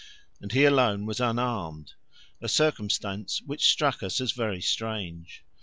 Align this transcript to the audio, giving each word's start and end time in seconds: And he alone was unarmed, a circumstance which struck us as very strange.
And 0.41 0.51
he 0.51 0.65
alone 0.65 1.05
was 1.05 1.19
unarmed, 1.19 1.93
a 2.41 2.49
circumstance 2.49 3.39
which 3.43 3.69
struck 3.69 4.01
us 4.01 4.19
as 4.19 4.31
very 4.31 4.59
strange. 4.59 5.43